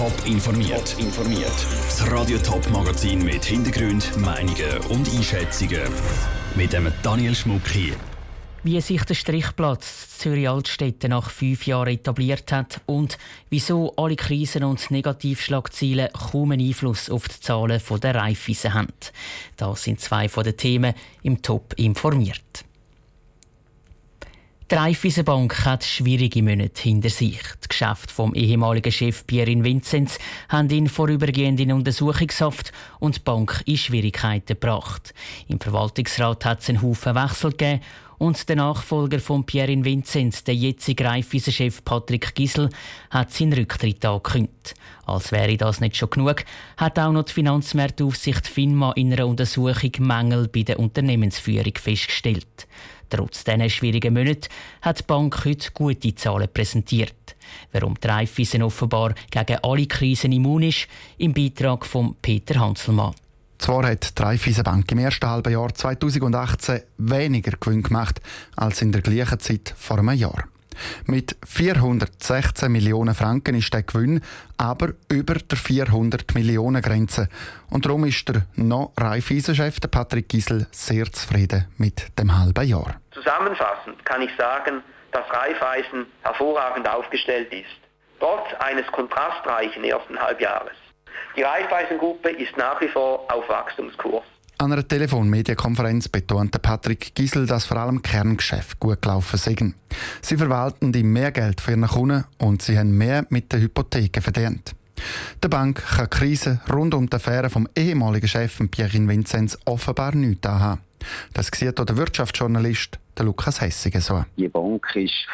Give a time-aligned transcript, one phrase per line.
[0.00, 0.96] Top informiert.
[0.98, 1.52] informiert.
[1.84, 5.92] Das Radio Top Magazin mit Hintergrund, Meinungen und Einschätzungen
[6.54, 7.92] mit dem Daniel Schmuck hier.
[8.62, 13.18] Wie sich der Strichplatz Zürich Altstädte nach fünf Jahren etabliert hat und
[13.50, 18.94] wieso alle Krisen und Negativschlagziele kaum einen Einfluss auf die Zahlen der Raiffeisen haben.
[19.58, 22.64] Das sind zwei von den Themen im Top informiert.
[24.70, 27.40] Die Raiffeisenbank hat schwierige Monate hinter sich.
[27.58, 30.16] Das Geschäft vom ehemaligen Chef Pierin Vinzenz
[30.48, 35.12] haben ihn vorübergehend in Untersuchungshaft und die Bank in Schwierigkeiten gebracht.
[35.48, 37.80] Im Verwaltungsrat hat es einen Haufen Wechsel gegeben
[38.18, 42.70] und der Nachfolger von Pierin Vinzenz, der jetzige Raiffeisen-Chef Patrick Gisel,
[43.10, 44.76] hat seinen Rücktritt angekündigt.
[45.04, 46.44] Als wäre das nicht schon genug,
[46.76, 52.68] hat auch noch die Finanzmarktaufsicht FINMA in einer Untersuchung Mängel bei der Unternehmensführung festgestellt.
[53.10, 54.48] Trotz diesen schwierigen Monaten
[54.82, 57.36] hat die Bank heute gute Zahlen präsentiert.
[57.72, 60.86] Warum die Raiffeisen offenbar gegen alle Krisen immun ist,
[61.18, 63.14] im Beitrag von Peter Hanselmann.
[63.58, 68.20] Zwar hat die Raiffeisenbank im ersten halben Jahr 2018 weniger Gewinn gemacht
[68.56, 70.44] als in der gleichen Zeit vor einem Jahr.
[71.04, 74.20] Mit 416 Millionen Franken ist der Gewinn
[74.56, 77.28] aber über der 400 Millionen Grenze.
[77.68, 82.99] Und darum ist der noch Raiffeisen-Chef Patrick Giesel sehr zufrieden mit dem halben Jahr.
[83.12, 87.66] Zusammenfassend kann ich sagen, dass Raiffeisen hervorragend aufgestellt ist.
[88.20, 90.76] Trotz eines kontrastreichen ersten Halbjahres.
[91.36, 94.24] Die Raiffeisen-Gruppe ist nach wie vor auf Wachstumskurs.
[94.58, 99.74] An einer Telefonmedienkonferenz betonte Patrick Gisel, dass vor allem Kerngeschäfte gut gelaufen sind.
[100.20, 104.20] Sie verwalten die mehr Geld für ihre Kunden und sie haben mehr mit den Hypotheken
[104.20, 104.74] verdient.
[105.42, 110.14] Der Bank kann die Krise rund um die Affäre vom ehemaligen Chef Pierre Vinzenz offenbar
[110.14, 110.80] nicht haben.
[111.32, 114.24] Das sieht auch der Wirtschaftsjournalist der Lukas Hessiger so.
[114.36, 115.26] Die Bank ist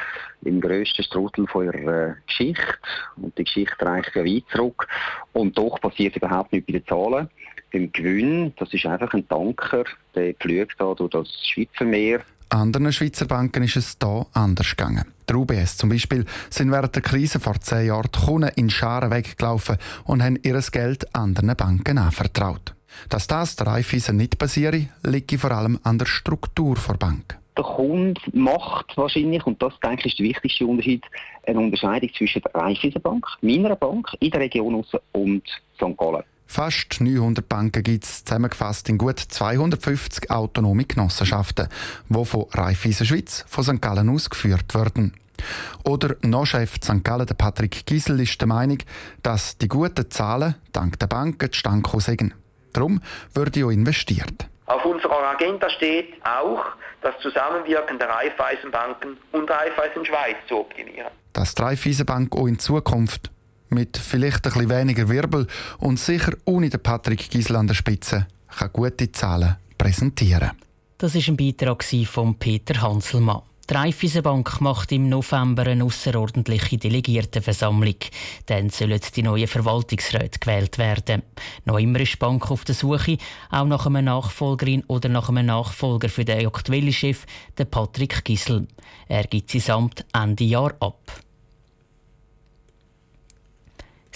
[0.43, 2.79] im grössten Strudel von ihrer Geschichte
[3.17, 4.87] und die Geschichte reicht ja weit zurück
[5.33, 7.29] und doch passiert überhaupt nichts bei den Zahlen
[7.73, 12.21] beim Gewinn, das ist einfach ein Tanker, der pflügt da durch das Schweizer Meer.
[12.49, 15.05] Anderen Schweizer Banken ist es hier anders gegangen.
[15.29, 19.11] Der UBS zum Beispiel sind während der Krise vor zehn Jahren die Kunden in Scharen
[19.11, 22.75] weggelaufen und haben ihr Geld anderen Banken anvertraut.
[23.09, 27.37] Dass das der Raiffeisen nicht passiere, liegt vor allem an der Struktur der Bank.
[27.57, 31.05] Der Kunde macht wahrscheinlich, und das denke ich ist der wichtigste Unterschied,
[31.47, 35.43] eine Unterscheidung zwischen der Raiffeisenbank, meiner Bank in der Region und
[35.77, 35.97] St.
[35.97, 36.23] Gallen.
[36.47, 41.69] Fast 900 Banken gibt es zusammengefasst in gut 250 autonome Genossenschaften,
[42.09, 43.83] die von Raiffeisen Schweiz von St.
[43.83, 45.15] Gallen ausgeführt werden.
[45.85, 47.05] Oder noch Chef St.
[47.05, 48.79] Gallen, der Patrick Giesel, ist der Meinung,
[49.23, 52.35] dass die guten Zahlen dank der Banken zustande sind.
[52.73, 53.01] Darum
[53.35, 54.49] würde auch investiert.
[54.67, 56.65] Auf unserer Agenda steht auch,
[57.03, 61.11] das Zusammenwirken der Raiffeisenbanken und Raiffeisen Schweiz zu optimieren.
[61.33, 63.31] Dass die Raiffeisenbank auch in Zukunft
[63.77, 65.47] mit vielleicht ein bisschen weniger Wirbel
[65.79, 70.53] und sicher ohne den Patrick Giesel an der Spitze kann gute Zahlen präsentieren.
[70.99, 73.43] Das ist ein Beitrag von Peter Hanselmann.
[73.69, 77.97] Die Raiffeisenbank macht im November eine außerordentliche Delegiertenversammlung.
[78.47, 81.23] Dann sollen die neuen Verwaltungsräte gewählt werden.
[81.65, 83.19] Noch immer ist die Bank auf der Suche,
[83.51, 87.27] auch nach einer Nachfolgerin oder nach einem Nachfolger für den aktuellen Chef,
[87.59, 88.69] den Patrick Gisel.
[89.09, 91.26] Er gibt sein Amt Ende Jahr ab.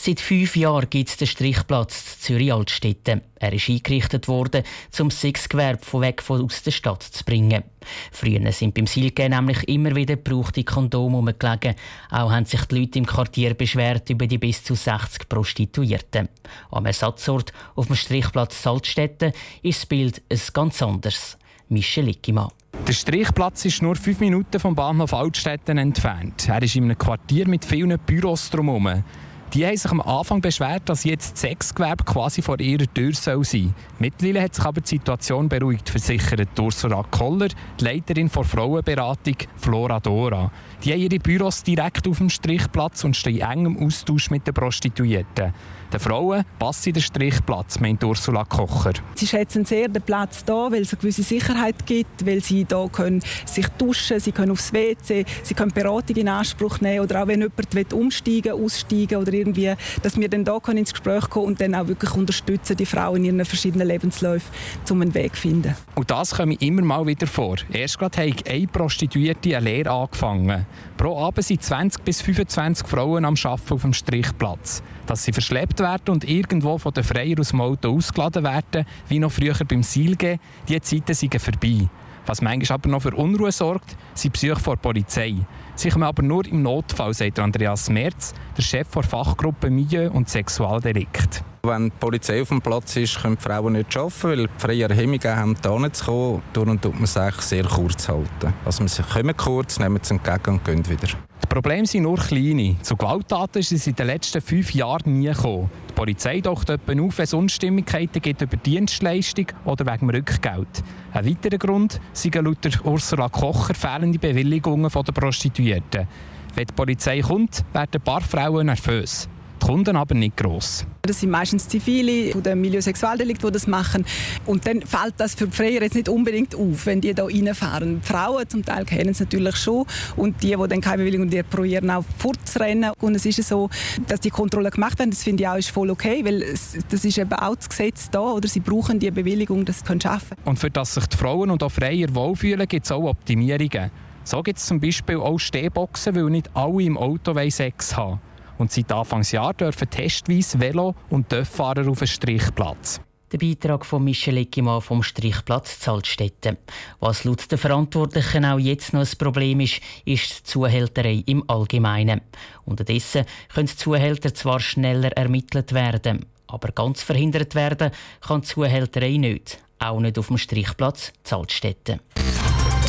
[0.02, 3.20] Seit fünf Jahren gibt es den Strichplatz Zürich Altstädte.
[3.38, 4.62] Er ist eingerichtet worden,
[4.98, 7.64] um Sexgewerbe von weg von aus der Stadt zu bringen.
[8.10, 11.74] Früher sind beim Silke nämlich immer wieder gebrauchte Kondome rumgelegen.
[12.10, 16.30] Auch haben sich die Leute im Quartier beschwert über die bis zu 60 Prostituierten.
[16.70, 21.36] Am Ersatzort auf dem Strichplatz Salzstädte ist das Bild ein ganz anderes.
[21.68, 22.48] Michel Lickimann.
[22.88, 26.48] Der Strichplatz ist nur fünf Minuten vom Bahnhof Altstädten entfernt.
[26.48, 29.04] Er ist in einem Quartier mit vielen Büros drumherum.
[29.52, 33.42] Die haben sich am Anfang beschwert, dass jetzt das Sexgewerbe quasi vor ihrer Tür sein
[33.42, 33.74] soll.
[33.98, 37.48] Mittlerweile hat sich aber die Situation beruhigt, versichert Ursula Koller,
[37.80, 40.52] die Leiterin der Frauenberatung Flora Dora.
[40.84, 44.54] Die haben ihre Büros direkt auf dem Strichplatz und stehen in engem Austausch mit den
[44.54, 45.52] Prostituierten.
[45.92, 48.92] Den Frauen passt der Strichplatz, meint Ursula Kocher.
[49.14, 52.88] Sie schätzen sehr den Platz hier, weil es eine gewisse Sicherheit gibt, weil sie hier
[52.92, 57.26] können sich duschen sie können aufs WC, sie können Beratung in Anspruch nehmen oder auch
[57.26, 61.74] wenn jemand umsteigen aussteigen oder irgendwie, dass wir dann hier ins Gespräch kommen und dann
[61.74, 64.48] auch wirklich unterstützen, die Frauen in ihren verschiedenen Lebensläufen,
[64.90, 65.74] um einen Weg zu finden.
[65.96, 67.56] Und das kommt immer mal wieder vor.
[67.72, 70.66] Erst gerade hat eine Prostituierte eine Lehre angefangen.
[70.96, 74.82] Pro Abend sind 20 bis 25 Frauen am Arbeiten auf dem Strichplatz.
[75.06, 79.18] Dass sie verschleppt werden und irgendwo von den Freiern aus dem Auto ausgeladen werden, wie
[79.18, 80.38] noch früher beim Seilgehen,
[80.68, 81.88] diese Zeiten sind vorbei.
[82.26, 85.34] Was manchmal aber noch für Unruhe sorgt, sind Besuche vor der Polizei.
[85.74, 90.28] Sie kommen aber nur im Notfall, sagt Andreas Merz, der Chef der Fachgruppe Milieu und
[90.28, 91.42] Sexualdelikt.
[91.62, 94.88] Wenn die Polizei auf dem Platz ist, können die Frauen nicht arbeiten, weil die freie
[94.88, 96.42] Hemmungen haben, hier zu kommen.
[96.54, 98.54] Darum tut man eigentlich sehr kurz halten.
[98.64, 101.08] Also sie kommen kurz, nehmen es entgegen und gehen wieder.
[101.42, 102.76] Die Probleme sind nur kleine.
[102.80, 105.70] Zu Gewalttaten ist es in den letzten fünf Jahren nie gekommen.
[105.90, 110.82] Die Polizei taucht auf, wenn es Unstimmigkeiten gibt über Dienstleistung oder wegen Rückgeld.
[111.12, 116.08] Ein weiterer Grund sind laut Ursula Kocher fehlende Bewilligungen der Prostituierten.
[116.54, 119.28] Wenn die Polizei kommt, werden ein paar Frauen nervös
[119.70, 120.84] Kunden aber nicht gross.
[121.02, 124.04] Das sind meistens Zivile oder Milieusexualdelikte, die das machen.
[124.44, 128.00] Und dann fällt das für die Freier jetzt nicht unbedingt auf, wenn die da reinfahren.
[128.00, 129.86] Die Frauen zum Teil kennen es natürlich schon
[130.16, 132.90] und die, die dann keine Bewilligung haben, probieren auch fortzurennen.
[133.00, 133.70] Und es ist so,
[134.08, 137.18] dass die Kontrolle gemacht werden, das finde ich auch ist voll okay, weil das ist
[137.18, 140.20] eben auch das Gesetz da, oder sie brauchen die Bewilligung, arbeiten können.
[140.46, 143.92] Und für das sich die Frauen und auch Freier wohlfühlen, gibt es auch Optimierungen.
[144.24, 148.20] So gibt es zum Beispiel auch Stehboxen, weil nicht alle im Auto Sex haben
[148.60, 153.00] und seit Anfangsjahr dürfen testweise Velo- und Töfffahrer auf den Strichplatz.
[153.32, 156.58] Der Beitrag von Michel Eckimann vom Strichplatz Zaltstetten.
[156.98, 162.20] Was laut den Verantwortlichen auch jetzt noch ein Problem ist, ist die Zuhälterei im Allgemeinen.
[162.66, 163.24] Unterdessen
[163.54, 169.58] können Zuhälter zwar schneller ermittelt werden, aber ganz verhindert werden kann die Zuhälterei nicht.
[169.78, 172.00] Auch nicht auf dem Strichplatz Zaltstetten.